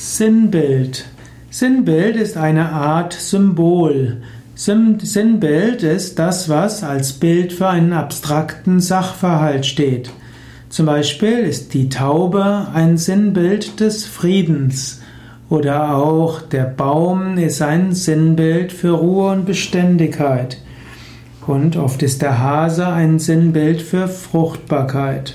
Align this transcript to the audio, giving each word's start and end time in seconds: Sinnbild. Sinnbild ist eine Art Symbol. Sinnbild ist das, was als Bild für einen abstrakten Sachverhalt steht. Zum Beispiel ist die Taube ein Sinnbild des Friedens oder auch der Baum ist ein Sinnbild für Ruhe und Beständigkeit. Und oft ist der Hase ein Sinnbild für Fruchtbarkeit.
Sinnbild. 0.00 1.06
Sinnbild 1.50 2.14
ist 2.14 2.36
eine 2.36 2.70
Art 2.70 3.12
Symbol. 3.14 4.18
Sinnbild 4.54 5.82
ist 5.82 6.20
das, 6.20 6.48
was 6.48 6.84
als 6.84 7.14
Bild 7.14 7.52
für 7.52 7.66
einen 7.66 7.92
abstrakten 7.92 8.78
Sachverhalt 8.78 9.66
steht. 9.66 10.10
Zum 10.68 10.86
Beispiel 10.86 11.38
ist 11.38 11.74
die 11.74 11.88
Taube 11.88 12.68
ein 12.72 12.96
Sinnbild 12.96 13.80
des 13.80 14.06
Friedens 14.06 15.02
oder 15.50 15.96
auch 15.96 16.42
der 16.42 16.66
Baum 16.66 17.36
ist 17.36 17.60
ein 17.60 17.92
Sinnbild 17.92 18.70
für 18.70 18.92
Ruhe 18.92 19.32
und 19.32 19.46
Beständigkeit. 19.46 20.58
Und 21.44 21.76
oft 21.76 22.04
ist 22.04 22.22
der 22.22 22.38
Hase 22.38 22.86
ein 22.86 23.18
Sinnbild 23.18 23.82
für 23.82 24.06
Fruchtbarkeit. 24.06 25.34